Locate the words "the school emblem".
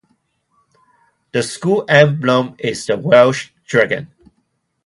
1.31-2.55